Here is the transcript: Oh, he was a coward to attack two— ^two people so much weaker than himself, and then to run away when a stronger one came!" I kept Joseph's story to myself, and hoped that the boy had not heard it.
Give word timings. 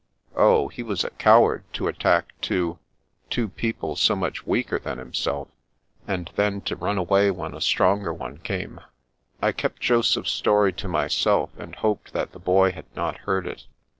Oh, 0.35 0.67
he 0.67 0.81
was 0.81 1.03
a 1.03 1.11
coward 1.11 1.63
to 1.73 1.87
attack 1.87 2.33
two— 2.41 2.79
^two 3.29 3.53
people 3.55 3.95
so 3.95 4.15
much 4.15 4.47
weaker 4.47 4.79
than 4.79 4.97
himself, 4.97 5.47
and 6.07 6.31
then 6.35 6.61
to 6.61 6.75
run 6.75 6.97
away 6.97 7.29
when 7.29 7.53
a 7.53 7.61
stronger 7.61 8.11
one 8.11 8.39
came!" 8.39 8.79
I 9.43 9.51
kept 9.51 9.79
Joseph's 9.79 10.31
story 10.31 10.73
to 10.73 10.87
myself, 10.87 11.51
and 11.55 11.75
hoped 11.75 12.13
that 12.13 12.31
the 12.31 12.39
boy 12.39 12.71
had 12.71 12.87
not 12.95 13.15
heard 13.29 13.45
it. 13.45 13.67